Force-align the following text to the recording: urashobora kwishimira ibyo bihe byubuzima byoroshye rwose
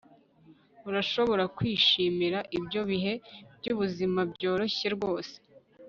urashobora 0.89 1.43
kwishimira 1.57 2.39
ibyo 2.57 2.81
bihe 2.89 3.13
byubuzima 3.57 4.19
byoroshye 4.33 4.87
rwose 4.97 5.35